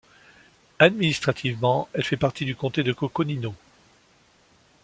Administrativement, 0.79 1.87
elle 1.93 2.03
fait 2.03 2.17
partie 2.17 2.43
du 2.43 2.55
comté 2.55 2.81
de 2.81 2.91
Coconino. 2.91 3.53